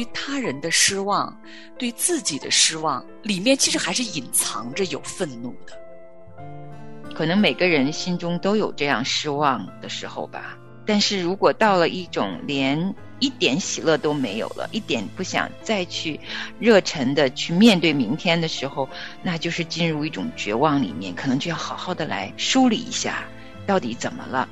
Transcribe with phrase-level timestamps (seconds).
[0.00, 1.38] 对他人的失望，
[1.78, 7.14] 对自己的失望，里面其实还是隐藏着有愤怒的。
[7.14, 10.56] 可能每个人心中都有这样失望的时候吧。
[10.86, 16.18] 但是如果到了一种连一点喜乐都没有了，一点不想再去
[16.58, 18.88] 热忱的去面对明天的时候，
[19.22, 23.24] 那就是进入一种绝望里面，可能就要好好的来梳理一下，
[23.66, 24.48] 到底怎么了。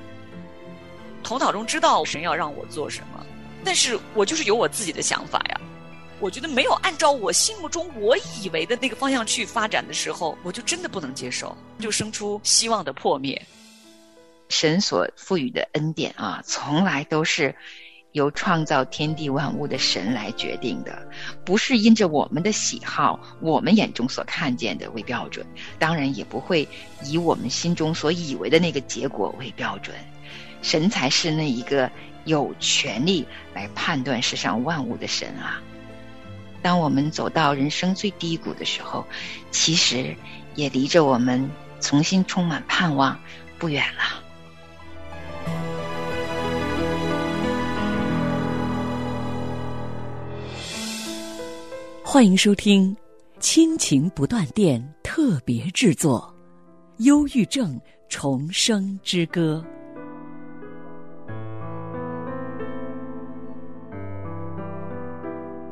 [1.23, 3.18] 头脑中知道神要让我做什么，
[3.69, 5.61] 但是我就是有我自己的想法呀。
[6.21, 13.41] 我觉得没有按照我心目中我以为的那个方向去发展的时候，我就真的不能接受，就生出希望的破灭。
[14.49, 17.55] 神所赋予的恩典啊，从来都是
[18.13, 21.07] 由创造天地万物的神来决定的，
[21.45, 25.47] 不是因着我们的喜好、我们眼中所看见的为标准，
[25.79, 26.67] 当然也不会
[27.05, 29.95] 以我们心中所以为的那个结果为标准。
[30.63, 31.89] 神才是那一个
[32.29, 35.63] 有权利来判断世上万物的神啊！
[36.61, 39.07] 当我们走到人生最低谷的时候，
[39.51, 40.15] 其实
[40.55, 43.19] 也离着我们重新充满盼望
[43.59, 44.23] 不远了。
[52.05, 52.95] 欢迎收听
[53.41, 56.35] 《亲情不断电》特别制作，
[57.05, 59.65] 《忧郁症重生之歌》。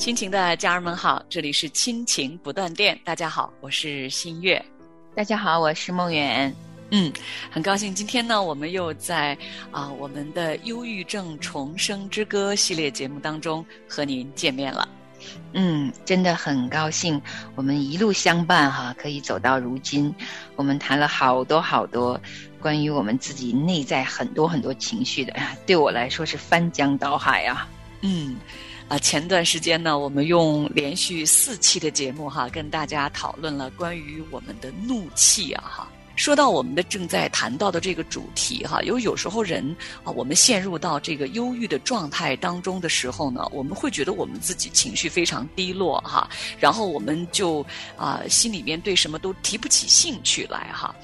[0.07, 2.97] 亲情的家人们好，这里是亲情不断电。
[3.03, 4.65] 大家好，我是新月。
[5.17, 6.55] 大家好，我是梦远。
[6.93, 7.13] 嗯，
[7.51, 9.37] 很高兴今天呢，我们又在
[9.73, 14.89] 啊我们的《忧郁症重生之歌》系列节目当中和您见面了。
[15.55, 17.21] 嗯，真的很高兴，
[17.57, 20.15] 我们一路相伴哈，可以走到如今。
[20.55, 22.21] 我们谈了好多好多
[22.61, 25.35] 关于我们自己内在很多很多情绪的，
[25.67, 27.69] 对我来说是翻江倒海啊。
[28.03, 28.37] 嗯，
[28.89, 35.89] 啊，前段时间呢，我们用连续四期的节目哈，跟大家讨论了关于我们的怒气啊哈。
[36.15, 39.75] 说到我们的正在谈到的这个主题哈，有有时候人
[40.05, 46.31] 啊，我们陷入到这个忧郁的状态当中的时候呢，我们会觉得我们自己情绪非常低落哈，
[46.61, 47.67] 然后我们就
[47.97, 50.95] 啊心里面对什么都提不起兴趣来哈。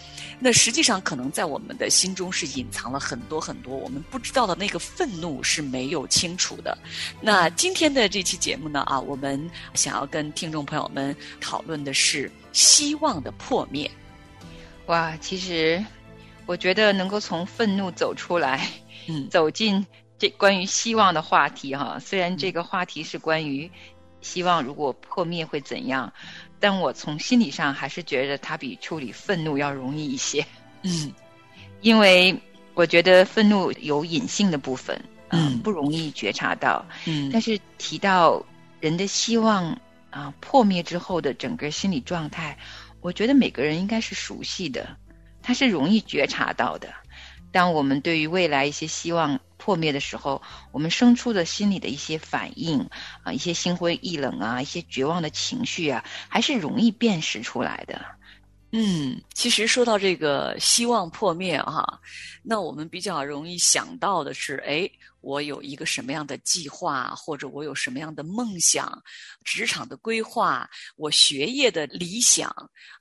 [0.44, 6.76] 那实际上可能在我们的心中是隐藏了很多很多我们不知道的那个愤怒是没有清除的。
[7.20, 13.88] 那今天的这期节目呢啊，我们想要跟听众朋友们讨论的是希望的破灭。
[14.86, 15.82] 哇，其实
[16.44, 18.68] 我觉得能够从愤怒走出来，
[19.06, 19.86] 嗯，走进
[20.18, 22.00] 这关于希望的话题哈。
[22.00, 23.70] 虽然这个话题是关于
[24.20, 26.12] 希望如果破灭会怎样，
[26.62, 30.46] 但我从心理上还是觉得它比处理愤怒要容易一些。
[30.82, 31.12] 嗯，
[31.82, 32.40] 因为
[32.74, 34.96] 我觉得愤怒有隐性的部分，
[35.30, 36.86] 嗯，不容易觉察到。
[37.04, 38.40] 嗯，但是提到
[38.78, 39.76] 人的希望
[40.10, 42.56] 啊破灭之后的整个心理状态。
[43.00, 44.96] 我觉得每个人应该是熟悉的，
[45.42, 46.88] 他是容易觉察到的。
[47.50, 50.42] 当我们对于未来一些希望破灭的时候，
[50.72, 52.90] 我们生出的心理的一些反应
[53.22, 58.04] 啊，一些心灰意冷啊，一些绝望的情绪啊，还是容易辨识出来的。
[58.72, 62.00] 嗯，其实说到这个希望破灭哈，
[62.42, 64.90] 那我们比较容易想到的是，哎。
[65.22, 69.00] 我有一个什么样的计划，或者我有什么样的梦想，
[69.44, 72.52] 职场的规划，我学业的理想，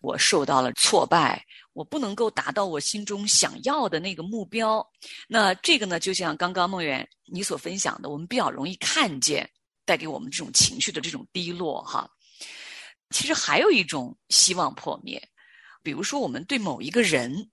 [0.02, 1.44] 我受到了挫败，
[1.74, 4.88] 我不能够达到我心中想要的那个目标。
[5.28, 9.50] 那这个呢，就像刚刚梦圆你所分享的，我们比较容易看见
[9.84, 12.08] 带给我们这种情绪的这种低落哈。
[13.10, 15.20] 其实还有一种希望破灭，
[15.84, 17.50] 比如说我们对某一个人，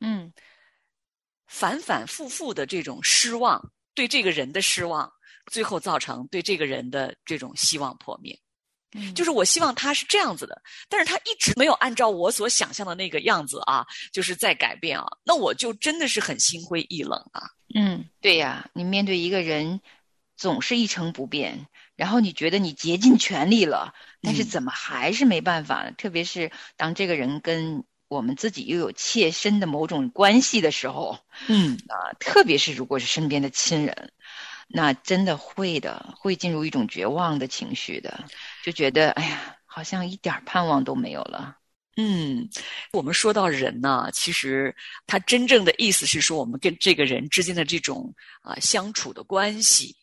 [0.00, 0.32] 嗯，
[1.46, 3.72] 反反复复的这种失望。
[3.94, 5.10] 对这个人的失望，
[5.50, 8.38] 最后造成对这个人的这种希望破灭。
[8.92, 17.48] 嗯，就是我希望他是这样子的，但是他一直没有按照我所想象的那个样子啊，就是在改变啊，那我就真的是很心灰意冷啊。
[17.74, 19.80] 嗯，对呀，你面对一个人
[20.36, 25.92] 总是一成不变，然后你觉得你竭尽全力了，但是怎么还是没办法呢？
[25.92, 34.12] 特别是当这个人跟我们自己又有切身的某种关系的时候，嗯啊，特别是如果是身边的亲人，
[34.68, 38.24] 那真的会的，会进入一种绝望的情绪的，
[38.62, 41.56] 就觉得哎呀，好像一点盼望都没有了。
[41.96, 42.46] 嗯，
[42.92, 44.76] 我们说到人呢，其实
[45.06, 49.96] 他真正的意思是说，我们跟这个人之间的这种啊相处的关系，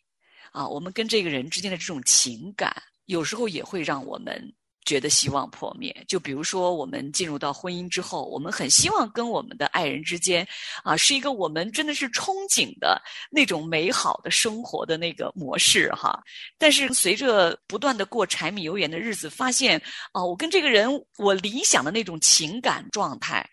[0.54, 2.72] 啊，我们跟这个人之间的这种情感，
[3.06, 4.40] 有时候也会让我们
[4.84, 5.92] 觉得希望破灭。
[6.06, 10.46] 就比如说，我们进入到婚姻之后，我们很希望跟我们的爱人之间，
[10.84, 13.02] 啊，是一个我们真的是憧憬的
[13.32, 16.22] 那种美好的生活的那个模式哈。
[16.56, 23.44] 但是随着不断的过柴米油盐的日子，发现啊，我跟这个人，我理想的那种情感状态，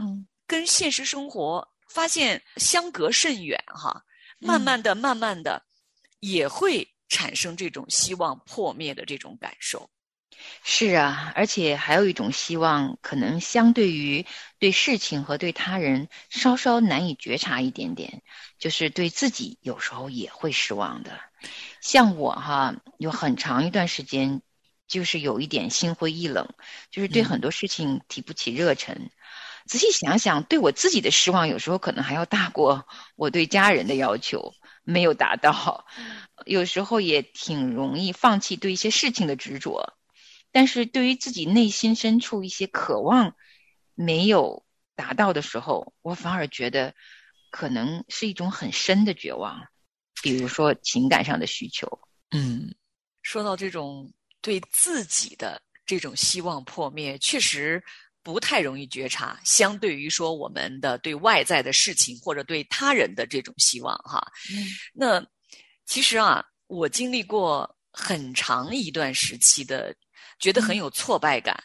[0.00, 4.02] 嗯，跟现实生活发现相隔甚远哈。
[4.40, 5.60] 慢慢的，慢慢的，
[6.20, 9.88] 也会产生这种希望破灭的这种感受。
[10.62, 14.24] 是啊，而且还有一种希望，可能相对于
[14.60, 18.22] 对事情和对他人稍稍难以觉察一点点，
[18.56, 21.18] 就是对自己有时候也会失望的。
[21.80, 24.40] 像我哈，有很长一段时间，
[24.86, 26.48] 就是有一点心灰意冷，
[26.92, 29.10] 就是对很多事情提不起热忱。
[29.66, 32.86] 仔细想想，对我自己的失望，有时候可能还要大过
[33.16, 34.54] 我对家人的要求
[34.88, 35.84] 没有达到，
[36.46, 39.98] 有时候也挺容易放弃对一些事情的执着。
[40.50, 43.36] 但是对于自己内心深处一些渴望
[43.94, 44.64] 没有
[44.96, 46.94] 达到的时候，我反而觉得
[47.50, 49.68] 可能是一种很深的绝望，
[50.22, 51.86] 比如说情感上的需求。
[52.30, 52.74] 嗯，
[53.20, 57.84] 说到这种对自己的这种希望破灭，确实
[58.22, 59.40] 不太容易觉察。
[59.44, 65.26] 相对于说我们的对外在的事情或者对他人的这种希望，哈，嗯，那
[65.86, 69.94] 其实啊，我经历过很长一段时期的。
[70.40, 71.60] 觉得很有挫败感，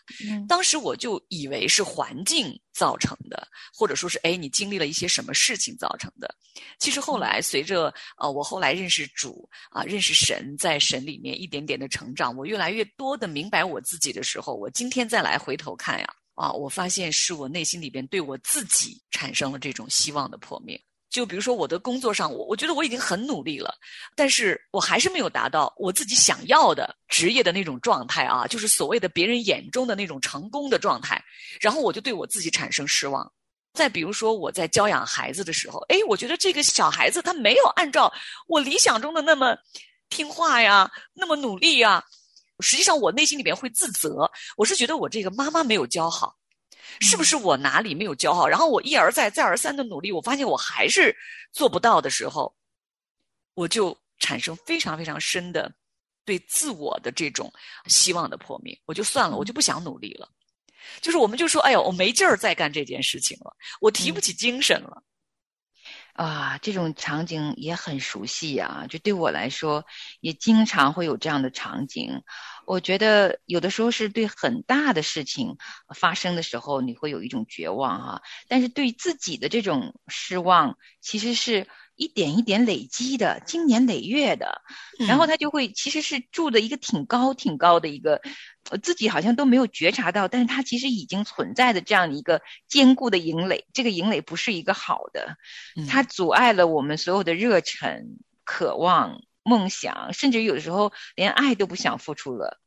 [0.47, 6.33] 当时我就以为是环境造成的，或者说是哎，你经历了一些什么事情造成的。
[6.79, 20.79] 其实后来随着呃，我后来认识主啊，认识神，在神里面一点点的成长，我越来越多的明白我自己的时候，我今天再来回头看呀，啊，我发现是我内心里边对我自己产生了这种希望的破灭。
[21.09, 23.75] 就比如说我的工作上，我我觉得我已经很努力了，
[24.15, 31.23] 但是我还是没有达到我自己想要的职业的那种状态啊，就是所谓的别人眼中的那种成功的状态，
[31.61, 33.31] 然后我就对我自己产生失望。
[33.73, 38.11] 再比如说我在教养孩子的时候，哎，我觉得这个小孩子他没有按照
[38.47, 39.55] 我理想中的那么
[40.09, 42.03] 听话呀，那么努力呀，
[42.59, 46.35] 实际上我内心里面会自责，我是觉得我这个妈妈没有教好。
[46.99, 48.47] 是不是我哪里没有教好？
[48.47, 51.15] 然后我一而再、再而三的努力，我发现我还是
[51.51, 52.53] 做不到的时候，
[53.55, 55.73] 我就产生非常非常深的
[56.23, 57.51] 对自我的这种
[57.87, 58.79] 希望的破灭。
[58.85, 60.29] 我就算了，我就不想努力了。
[61.01, 65.01] 就是我们就说，哎呦，我没劲儿再干这件事情了，我提不起精神了。
[66.13, 68.85] 啊，这种场景也很熟悉啊。
[68.87, 69.83] 就对我来说，
[70.21, 72.21] 也经常会有这样的场景。
[72.65, 75.57] 我觉得有的时候是对很大的事情
[75.95, 78.21] 发生的时候，你会有一种绝望哈。
[78.47, 84.61] 但是对自己的这种失望，其实是一点一点累积的，经年累月的。
[85.07, 88.21] 然后他就会其实是住的一个挺高挺高的一个，
[88.81, 93.65] 自己好像都没有觉察到，但是他其实已经存在的这样一个坚固的营垒。
[93.73, 95.37] 这个营垒不是一个好的，
[95.89, 99.21] 它阻碍了我们所有的热忱、渴望。
[99.45, 102.61] 梦想，甚至有时候连爱都不想付出了，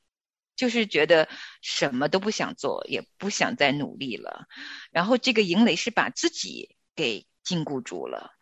[0.56, 1.26] 就是觉得
[1.62, 4.44] 什么都不想做，也不想再努力了。
[4.90, 8.32] 然后这个营垒是把自己给禁锢住了。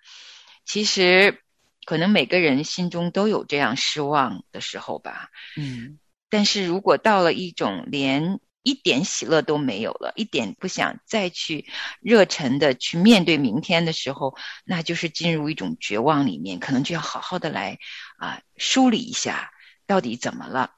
[0.65, 1.41] 其实，
[1.85, 5.29] 可能每个人心中都有这样失望的时候吧。
[5.57, 8.41] 嗯，但是如果到了一种连。
[8.67, 11.67] 一点喜乐都没有了，一点不想再去
[12.01, 17.79] 热忱的去面对明天的时候，那就是进入一种绝望里面，可能就要好好的来
[18.17, 19.53] 啊梳理一下，
[19.87, 20.71] 到底怎么了。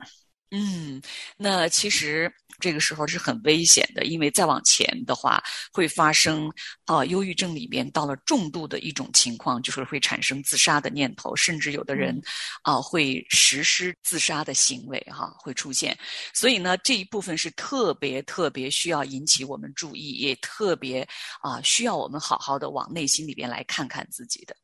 [0.51, 1.01] 嗯，
[1.37, 6.51] 那其实这个时候是很危险的，因为再往前的话会发生
[6.85, 12.21] 啊，忧郁症里面到了重度的一种情况，就是会产生自杀的念头，甚至有的人
[12.63, 15.97] 啊会实施自杀的行为哈，会出现。
[16.35, 21.07] 所以呢，这一部分是特别特别需要引起我们注意，也特别
[21.43, 24.57] 啊需要我们好好的往内心里边来看看自己的。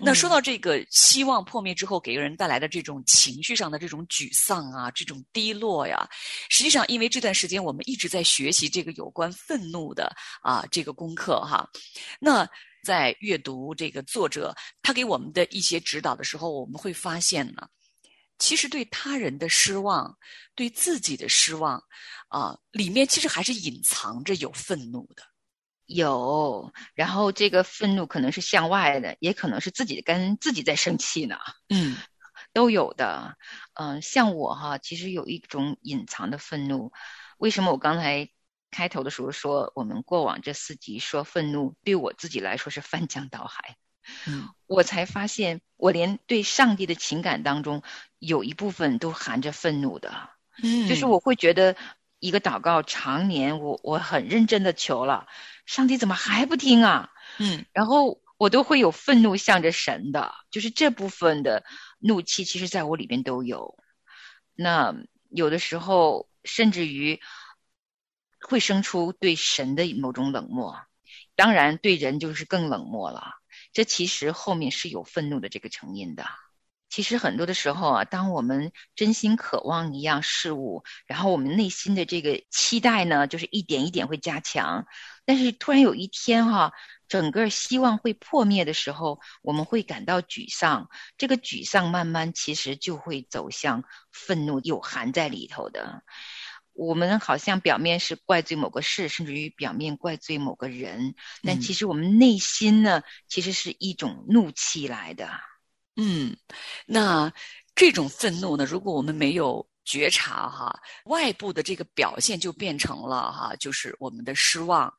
[0.00, 6.08] 那说到这个希望破灭之后给人带来的这种情绪上的这种沮丧啊，这种低落呀，
[6.48, 11.68] 实际上因为这段时间我们一直在学习这个有关愤怒的啊这个功课哈，
[12.20, 12.48] 那
[12.84, 17.68] 在阅读这个作者他给我们的一些指导的时候，我们会发现呢，
[18.38, 20.16] 其实对他人的失望，
[20.54, 21.82] 对自己的失望
[22.28, 25.22] 啊，里面其实还是隐藏着有愤怒的。
[25.88, 31.38] 有，然后这个愤怒可能是向外的，也可能是自己跟自己在生气呢。
[31.70, 31.96] 嗯，
[32.52, 33.38] 都有的。
[33.72, 36.92] 嗯，像我哈，其实有一种隐藏的愤怒。
[37.38, 38.28] 为什么我刚才
[38.70, 43.78] 开头的时候说，我们过往这四集说愤怒对我自己来说是翻江倒海？
[44.26, 47.82] 嗯， 我才发现，我连对上帝的情感当中
[48.18, 50.28] 有一部分都含着愤怒的。
[50.62, 51.76] 嗯就是我会觉得
[52.18, 55.26] 一个祷告常年我我很认真的求了，
[55.68, 57.10] 上帝怎么还不听啊？
[57.38, 61.62] 嗯然后我都会有愤怒向着神的，就是这部分的
[61.98, 63.76] 怒气，其实在我里边都有。
[64.54, 64.94] 那
[65.28, 67.20] 有的时候甚至于
[68.40, 70.80] 会生出对神的某种冷漠，
[71.36, 73.34] 当然对人就是更冷漠了。
[73.72, 76.24] 这其实后面是有愤怒的这个成因的。
[76.88, 84.86] 其实很多的时候啊，当我们真心渴望一样事物，然后我们内心的这个期待呢，就是一点一点会加强。
[85.28, 86.72] 但是突然有一天哈、
[87.06, 90.88] 整个希望会破灭的时候，我们会感到沮丧。
[91.18, 96.02] 这个沮丧慢慢其实就会走向愤怒，有含在里头的。
[96.72, 105.28] 我们好像表面是怪罪某个事，甚至于表面怪罪某个人，但嗯其实我们内心呢，其实是一种怒气来的。
[105.96, 106.38] 嗯，
[106.86, 107.34] 那
[107.74, 110.70] 这种愤怒呢，如果我们没有觉察哈，
[111.06, 114.92] 外部的这个表现就变成了哈，就是我们的失望、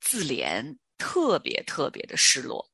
[0.00, 2.68] 自怜，特别特别的失落。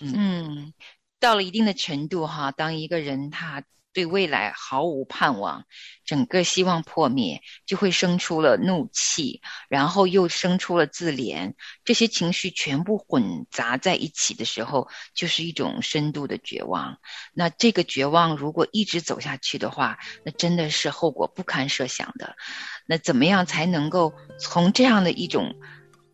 [0.00, 0.74] 嗯，
[1.20, 3.62] 到了一定的程度哈，当一个人他
[3.92, 5.64] 对未来毫无盼望，
[6.04, 16.98] 整个希望破灭，就会生出了怒气，然后又生出了自怜，这些情绪全部混杂在一起的时候，就是一种深度的绝望。
[17.34, 22.36] 那这个绝望如果一直走下去的话，那真的是后果不堪设想的。
[22.86, 25.54] 那怎么样才能够从这样的一种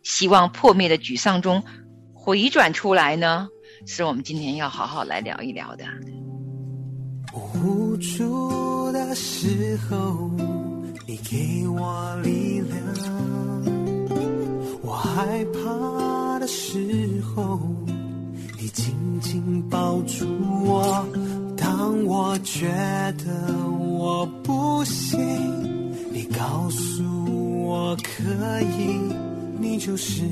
[0.02, 1.64] 希望破灭的沮丧中
[2.12, 3.48] 回转出来呢？
[3.86, 5.84] 是我们今天要好好来聊一聊的。
[7.98, 10.30] 无助的时候，
[11.04, 12.78] 你给我力量；
[14.82, 17.58] 我害怕的时候，
[18.56, 20.24] 你紧紧抱住
[20.64, 21.04] 我。
[21.56, 22.68] 当我觉
[23.26, 25.18] 得我不行，
[26.12, 27.02] 你告诉
[27.66, 29.00] 我可以，
[29.58, 30.22] 你就是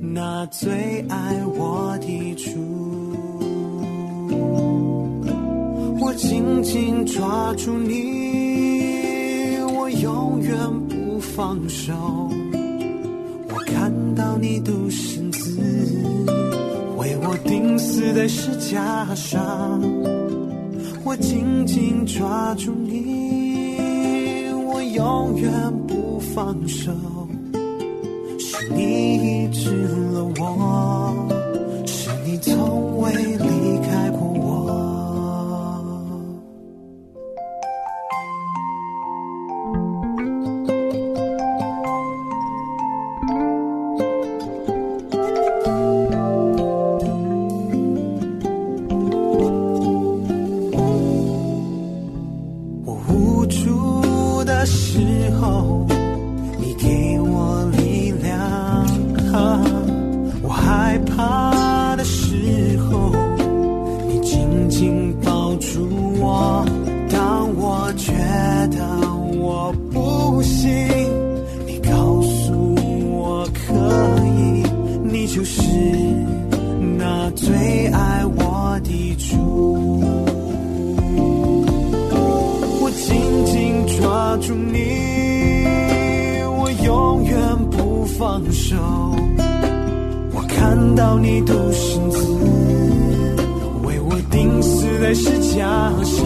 [0.00, 3.04] 那最爱我的主。
[6.16, 10.56] 紧紧抓住你，我永远
[10.88, 11.92] 不放手。
[13.48, 15.60] 我看到你独身子
[16.96, 19.80] 为我钉死在十架上，
[21.04, 23.76] 我紧紧抓住你，
[24.66, 25.52] 我永远
[25.86, 26.92] 不放手。
[28.38, 29.70] 是你医治
[30.12, 31.12] 了我，
[53.44, 54.98] 无助的时
[55.38, 55.84] 候，
[90.94, 92.18] 到你独生子
[93.84, 96.24] 为我钉死在十架上，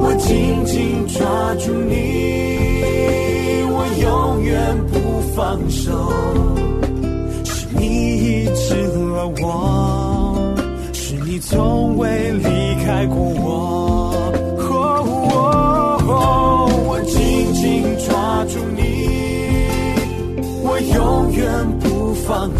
[0.00, 1.20] 我紧紧抓
[1.56, 1.94] 住你，
[3.70, 5.92] 我永远不放手。
[7.44, 10.54] 是你医治了我，
[10.92, 13.58] 是你从未离开过我。
[16.84, 18.80] 我紧紧抓住你，
[20.62, 21.42] 我永远
[21.80, 22.50] 不放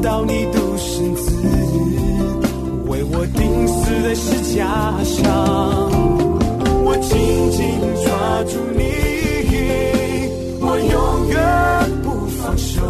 [0.00, 1.32] 到你独生子
[2.86, 4.64] 为我钉死在十架
[5.04, 5.26] 上，
[6.84, 7.58] 我紧紧
[8.04, 8.06] 抓
[8.44, 8.82] 住你，
[10.60, 11.36] 我永远
[12.02, 12.06] 不
[12.38, 12.80] 放手。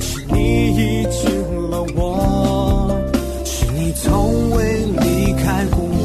[0.00, 0.36] 是你
[0.74, 1.18] 医治
[1.70, 2.90] 了我，
[3.44, 4.56] 是你从未
[5.00, 6.04] 离开过我。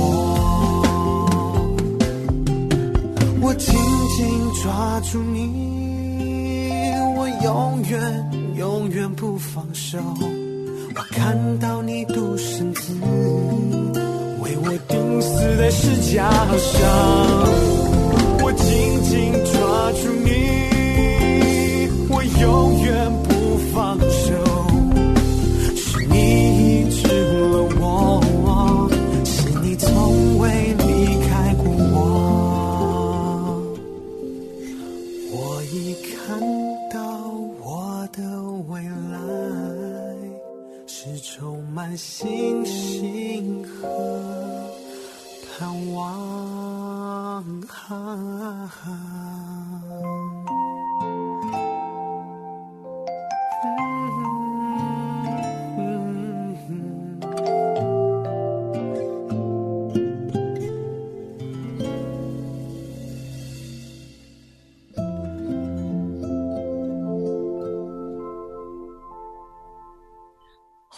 [3.42, 3.74] 我紧
[4.18, 4.22] 紧
[4.62, 8.23] 抓住你，我永远
[10.02, 12.94] 我看到你独身子
[14.40, 17.83] 为我钉死在石架上，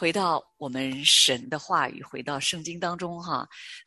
[0.06, 3.44] 回到我们神的话语，回到圣经当中哈，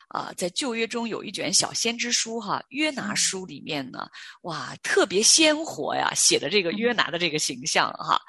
[0.09, 4.05] 啊，在旧约中有一卷小先知书哈，约拿书里面呢，
[4.41, 8.21] 哇，特别鲜活呀，写的这个约拿的这个形象哈。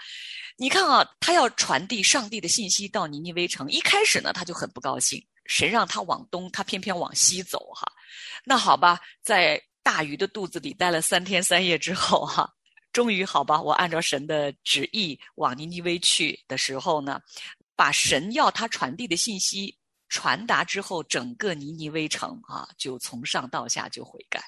[0.57, 7.91] 你看啊，他要传递上帝的信息到尼尼微城，一开始呢，他就很不高兴，神让他往东，他偏偏往西走哈。
[8.45, 12.49] 那好吧，在大鱼的肚子里待了三天三夜之后哈，
[12.93, 17.21] 终于好吧，我按照神的旨意往尼尼微去的时候呢。
[17.81, 19.75] 把神要他传递的信息
[20.11, 24.39] 传达之后，整个尼尼微城啊，就从上到下就悔改。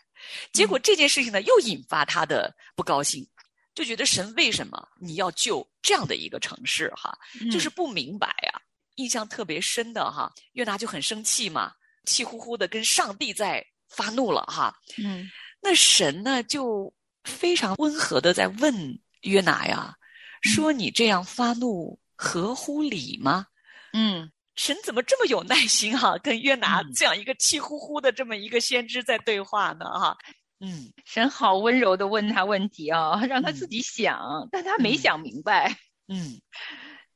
[0.52, 3.26] 结果这件事情呢，又引发他的不高兴，
[3.74, 6.92] 就觉得神为什么你要救这样的一个城市？
[6.94, 7.16] 哈，
[7.50, 8.60] 就是不明白呀。
[8.96, 11.72] 印象特别深的哈，约拿就很生气嘛，
[12.04, 14.78] 气呼呼的跟上帝在发怒了哈。
[15.02, 15.26] 嗯，
[15.62, 16.92] 那神呢，就
[17.24, 19.96] 非常温和的在问约拿呀，
[20.42, 21.98] 说你这样发怒。
[22.22, 23.48] 合乎理吗？
[23.92, 26.16] 嗯，神怎么这么有耐心哈？
[26.18, 29.84] 跟约拿这样一个气呼呼的这么一个先知在对话呢？
[29.84, 30.16] 哈，
[30.60, 35.76] 嗯，神好温柔的问他问题啊，让他自己想，但他没想明白。
[36.06, 36.40] 嗯，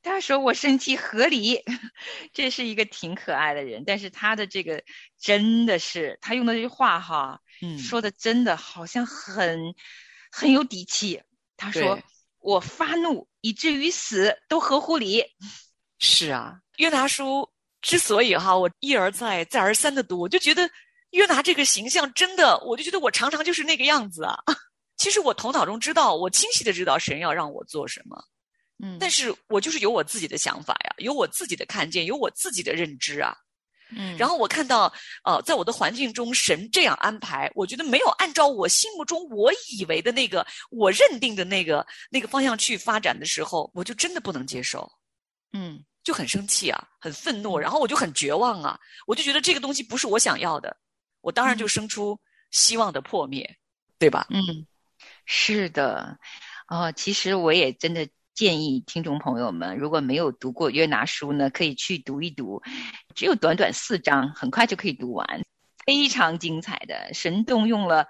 [0.03, 1.63] 他说我生气合理，
[2.35, 4.83] 这是一个挺可爱的人，但是他的这个
[5.21, 9.73] 真的是他用的这句话哈，嗯，说的真的好像很
[10.33, 11.23] 很有底气。
[11.57, 11.99] 他说。
[12.39, 15.25] 我发怒以至于死都合乎理，
[16.01, 16.59] 是啊。
[16.79, 17.49] 约拿书
[17.81, 20.69] 之所以哈，我一而再再而三的读，我就觉得
[21.11, 24.37] 约拿这个形象真的，我就觉得我常常就是那个样子啊。
[24.99, 28.21] 其实我头脑中知道，我清晰的知道神要让我做什么，
[28.83, 33.33] 嗯，但是我就是有我自己的想法呀，有我自己的看见，有我自己的认知啊。
[33.91, 34.93] 嗯，然后我看到，
[35.25, 44.91] 呃，在我的环境中，神这样安排，我觉得没有按照我心目中我以为的那个我认定的那个那个方向去发展的时候，我就真的不能接受，
[45.53, 50.77] 嗯，就很生气啊，很愤怒，然后我就很绝望啊，我就觉得这个东西不是我想要的，
[51.21, 52.19] 我当然就生出
[52.51, 53.57] 希望的破灭，
[53.99, 54.27] 对吧？
[54.31, 54.67] 嗯，
[55.27, 56.19] 是的，
[56.69, 58.09] 哦，其实我也真的。
[58.37, 62.63] 建议听众朋友们，如果没有读过约拿书呢，可以去读一读，
[63.15, 65.43] 只有短短四章，很快就可以读完，
[65.87, 67.15] 非常精彩的。
[67.15, 68.07] 神动用了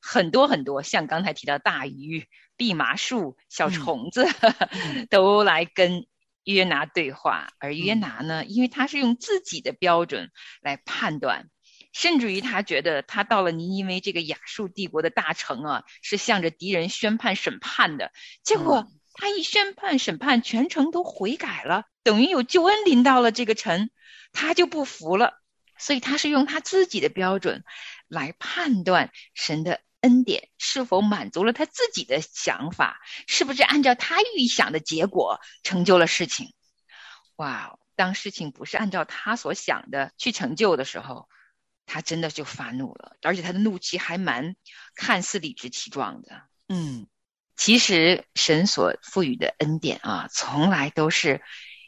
[0.00, 4.26] 很多很多，像刚才提到大鱼、蓖麻树、小虫子，
[5.10, 6.06] 都来跟
[6.44, 7.48] 约拿对话。
[7.58, 10.30] 而约拿呢，因为他是用自己的标准
[10.62, 11.50] 来判断，
[11.92, 18.10] 甚至于他觉得他到了尼尼微这个亚述帝国的大城啊，是向着敌人宣判审判的，
[18.42, 18.88] 结果。
[19.18, 23.88] 他一宣判审判，全城都悔改了，等于有救恩临到了这个城，
[24.30, 25.40] 他就不服了。
[25.78, 27.64] 所以他是用他自己的标准
[28.08, 36.54] 来判断神的恩典是否满足了他自己的想法，是不是按照他预想的结果成就了事情。
[37.36, 41.28] 哇，当事情不是按照他所想的去成就的时候，
[41.86, 44.56] 他真的就发怒了，而且他的怒气还蛮
[44.94, 46.42] 看似理直气壮的。
[46.68, 47.06] 嗯。
[47.56, 51.40] 其实神所赋予的恩典啊，从来都是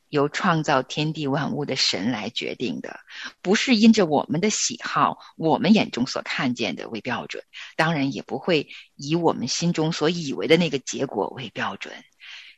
[0.08, 3.00] 由创造天地万物的神来决定的，
[3.42, 7.44] 不是因着我们的喜好、我们眼中所看见的为标准，
[7.76, 11.92] 当然也不会以我们心中所以为的那个结果为标准。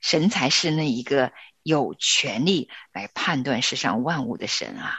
[0.00, 4.94] 神才是那一个有权利来判断世上万物的神啊！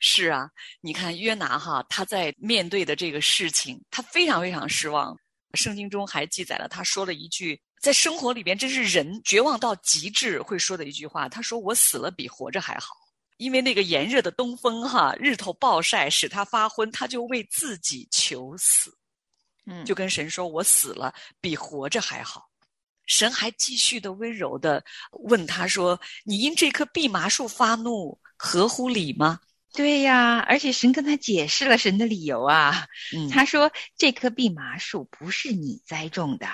[0.00, 0.48] 是啊，
[0.80, 5.16] 你看约拿哈，他在面对的这个事情，他非常非常失望。
[5.54, 11.28] 圣经中还记载了，他说了一句，在生活里边真是人绝望到极致会说的一句话。
[11.28, 12.94] 他说：“我死了比活着还好。”
[13.38, 18.96] 因为那个炎热的东风，哈，日头暴晒使他发昏，他就为自己求死，
[19.66, 22.48] 嗯，就跟神说：“我死了比活着还好。”
[23.06, 24.82] 神还继续的温柔的
[25.24, 29.40] 问他说：“你因这棵蓖麻树发怒，合乎理吗？”
[29.74, 32.86] 对呀，而且神跟他解释了神的理由啊。
[33.30, 36.46] 他说：“这棵蓖麻树不是你栽种的，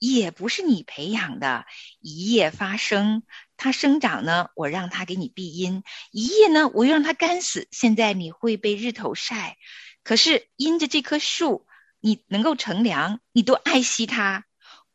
[0.00, 1.66] 也不是你培养的。
[2.00, 3.22] 一夜发生，
[3.56, 7.68] 它生长呢，我让它给你庇荫；一夜呢，我又让它干死。
[7.70, 9.56] 现在你会被日头晒，
[10.02, 11.68] 可是因着这棵树，
[12.00, 14.44] 你能够乘凉，你都爱惜它。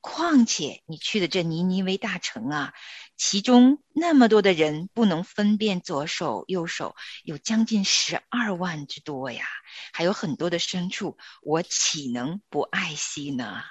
[0.01, 2.73] 况且你去的这尼尼微大城啊，
[3.19, 9.45] 其中那么多的人不能分辨左手右手，有将近十二万之多呀，
[9.91, 13.61] 还有很多的牲畜，我岂能不爱惜呢？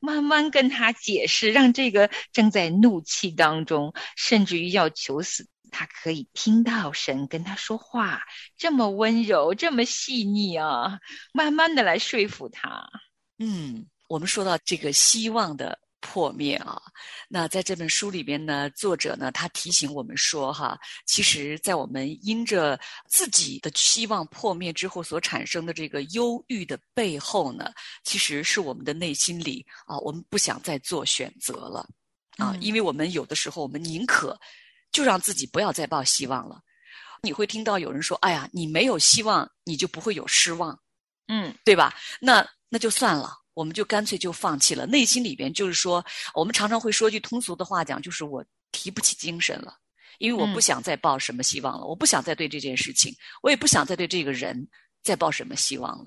[0.00, 8.22] 慢慢跟他解释，让这个正在怒气当中，甚至于要求死，他可以听到神跟他说话，
[8.58, 10.98] 这么温柔，这么细腻啊，
[11.32, 12.90] 慢慢的来说服他。
[13.38, 13.86] 嗯。
[14.06, 16.78] 我们说到这个希望的破灭啊，
[17.28, 31.88] 那在这本书里边呢，作者呢他提醒我们说哈，其实，在我们因着自己的期望破灭之后所产生的这个忧郁的背后呢，其实是我们的内心里啊，我们不想再做选择了
[32.36, 34.38] 啊，因为我们有的时候我们宁可
[34.92, 36.60] 就让自己不要再抱希望了。
[37.22, 40.78] 你会听到有人说：“哎呀，你没有希望，你就不会有失望。”
[41.28, 41.94] 嗯，对吧？
[42.20, 43.43] 那那就算了。
[43.54, 49.76] 我们就干脆就放弃了，内心里边就是说，我们常常会说句通俗的话讲，就是我提不起精神了，
[50.18, 54.68] 因为我不想再抱什么希望了，我不想再对这件事情，我也不想再对这个人
[55.02, 56.06] 再抱什么希望了，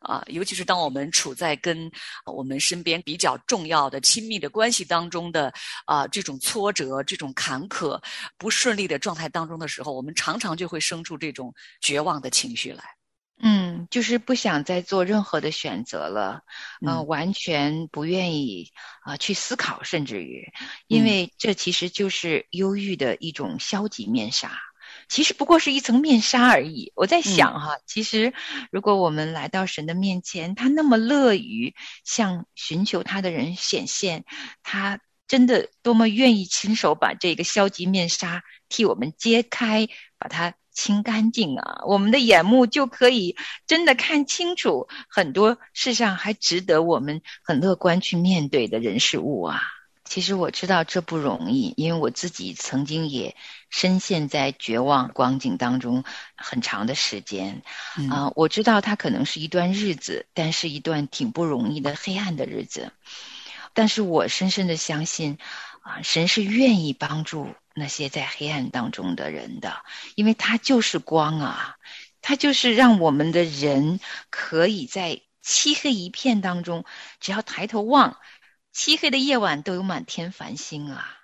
[0.00, 1.90] 啊，尤其是当我们处在跟
[2.24, 5.52] 我们身边比较重要的亲密的关系当中的
[5.86, 8.00] 啊这种挫折、这种坎坷、
[8.38, 12.95] 不顺利的状态当中的时候，我们常常就会生出这种绝望的情绪来。
[13.38, 16.40] 嗯，就是不想再做任何的选择了，
[16.80, 18.72] 嗯，完全不愿意
[19.02, 20.50] 啊去思考，甚至于，
[20.86, 24.58] 因为这其实就是忧郁的一种消极面纱，
[25.08, 26.92] 其实不过是一层面纱而已。
[26.96, 28.32] 我在想哈，其实
[28.70, 34.24] 如果我们来到神的面前，他那么乐于向寻求他的人显现，
[34.62, 40.54] 他真的多么愿意亲手把这个消极面纱替我们揭开，把它。
[40.76, 43.34] 清干净啊，我们的眼目就可以
[43.66, 49.62] 真的看清楚很多世上还值得我们很乐观去面对的人事物啊。
[50.04, 53.34] 其实我知道这不容易，因为我自己曾经也
[53.70, 56.04] 深陷在绝望光景当中
[56.36, 57.62] 很长的时间
[58.10, 58.30] 啊。
[58.36, 62.92] 我知道它可能是一段日子，但是一段挺不容易的黑暗的日子。
[63.74, 65.38] 但是我深深的相信
[65.86, 67.54] 啊，神是愿意帮助。
[67.78, 71.76] 那些在黑暗当中的人的，因为他就是光啊，
[72.22, 76.86] 他就是让我们的人可以在漆黑一片当中，
[77.20, 78.18] 只要抬头望，
[78.72, 81.15] 漆黑的夜晚都有满天繁星啊。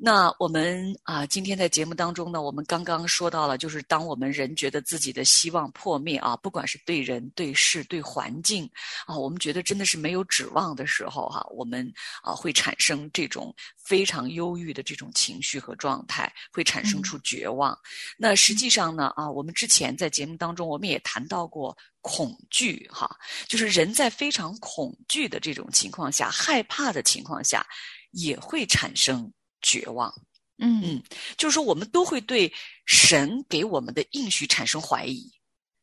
[0.00, 8.70] 那我们啊，今天在节目当中呢，我们刚刚说到了，就是当我们人觉得自己的希望破灭啊，不管是对人、对事、对环境
[9.06, 17.76] 啊，我们觉得真的是没有指望的时候哈，我们啊会产生这种非常忧郁的这种情绪和状态，会产生出绝望。
[18.16, 23.10] 那实际上呢啊，我们之前在节目当中我们也谈到过恐惧哈，
[23.48, 27.66] 就是人在非常恐惧的这种情况下、害怕的情况下，
[28.12, 29.28] 也会产生。
[29.60, 30.14] 绝望，
[30.58, 31.02] 嗯嗯，
[31.36, 32.52] 就是说，我们都会对
[32.84, 35.32] 神给我们的应许产生怀疑，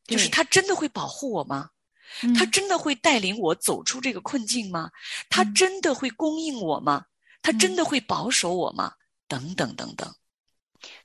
[0.05, 1.69] 就是他真的会保护我吗？
[2.37, 4.91] 他真的会带领我走出这个困境吗？
[5.29, 7.05] 他真的会供应我吗？
[7.41, 8.93] 他真的会保守我吗？
[9.27, 10.13] 等等等等。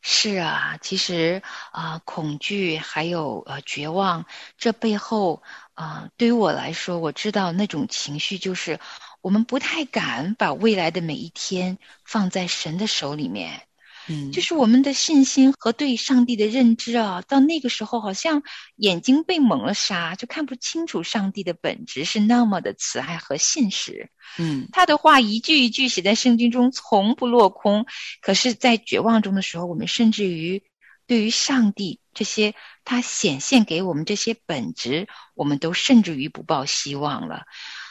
[0.03, 4.25] 是啊，其实啊，恐惧还有呃绝望，
[4.59, 5.43] 这背后
[5.75, 8.79] 啊，对于我来说，我知道那种情绪就是。
[9.23, 13.67] 我们不太敢把未来的每一天放在神的手里面，
[14.09, 18.43] 嗯，就是我们的信心和对上帝的认知啊，到那个时候好像
[18.77, 27.85] 眼睛被蒙了纱，就看不清楚上帝的本质是那么的慈爱和信实，嗯，他的话一句一句写在圣经中，从不落空。
[28.23, 30.63] 可是，在绝望中的时候，我们甚至于
[31.07, 32.55] 对于上帝这些
[32.87, 37.45] 他显现给我们这些本质，我们都甚至于不抱希望了。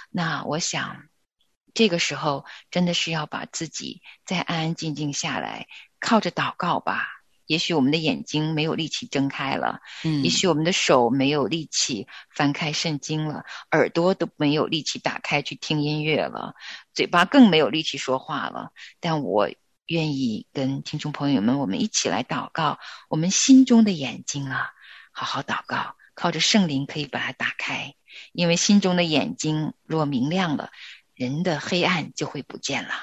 [0.10, 1.04] 那我想。
[1.74, 5.68] 这个时候真的是要把自己再安安静静下来，
[6.00, 7.08] 靠着祷告吧。
[7.46, 16.54] 也许我们的眼睛没有力气睁开了，嗯，也许我们的手没有力气翻开圣经了，耳朵都没有力气打开去听音乐了，
[16.94, 18.72] 嘴巴更没有力气说话了。
[19.00, 19.50] 但我
[19.88, 22.78] 愿意跟听众朋友们，我们一起来祷告，
[23.10, 24.70] 我们心中的眼睛啊，
[25.12, 27.96] 好好祷告，靠着圣灵可以把它打开，
[28.32, 30.70] 因为心中的眼睛若明亮了。
[31.20, 32.94] 人的黑暗就会不见了。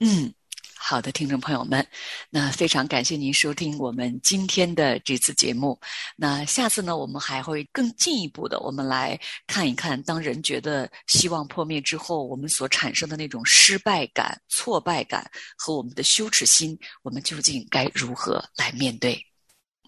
[0.00, 0.34] 嗯，
[0.76, 1.86] 好的，听众朋友们，
[2.28, 5.78] 那非常感谢您收听我们今天的这次节目。
[6.16, 19.24] 那下次呢，我们还会更进一步的，我们来看一看，当人觉得希望破灭之后，我们所产生的那种失败感、挫败感和我们的羞耻心，我们究竟该如何来面对？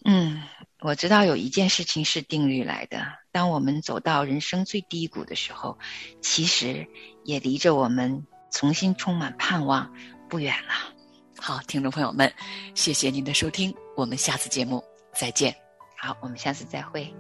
[0.04, 0.44] 嗯，
[0.78, 3.04] 我知道有一件事情是定律来的。
[3.32, 5.76] 当我们走到人生最低谷的时候，
[6.22, 6.86] 其实
[7.24, 9.90] 也离着我们重新充满盼望，
[10.28, 10.94] 不远了。
[11.38, 12.32] 好，听众朋友们，
[12.74, 14.82] 谢谢您的收听，我们下次节目
[15.12, 15.54] 再见。
[15.98, 17.12] 好，我们下次再会。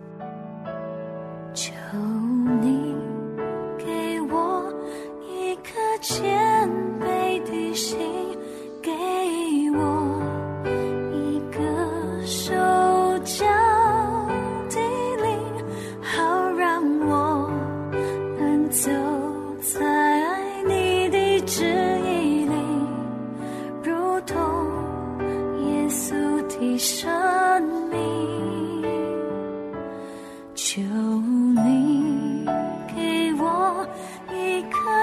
[1.52, 1.72] 求
[2.60, 2.94] 你
[3.78, 4.72] 给我
[5.22, 6.43] 一颗谦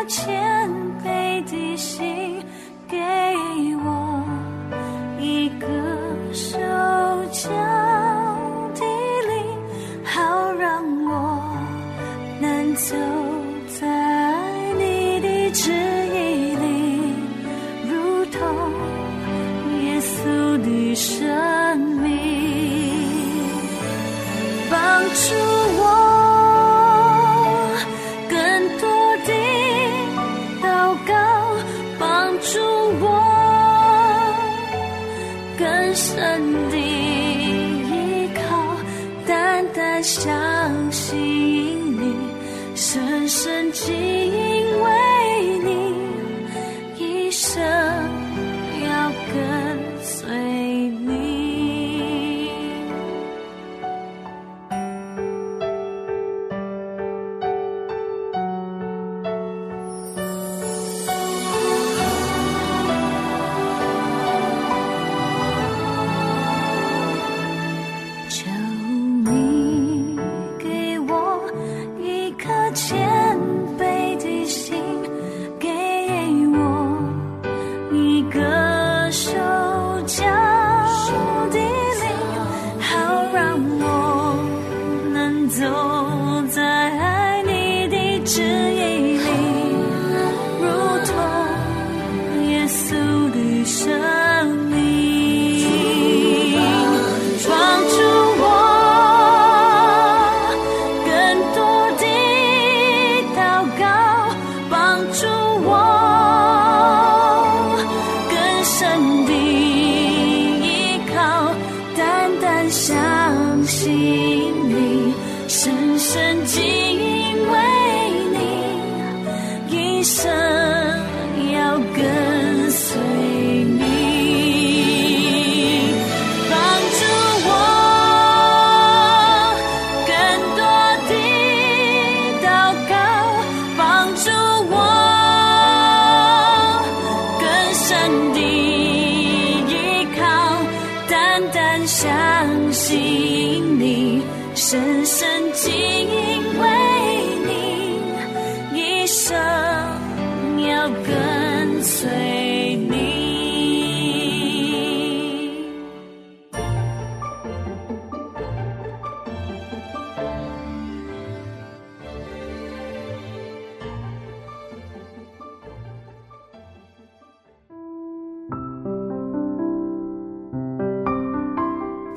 [0.05, 0.40] 切